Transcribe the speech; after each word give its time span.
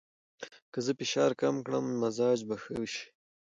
که 0.71 0.79
زه 0.85 0.91
فشار 0.99 1.31
کم 1.39 1.55
کړم، 1.65 1.85
مزاج 2.01 2.39
به 2.47 2.55
ښه 2.63 2.79
شي. 2.93 3.05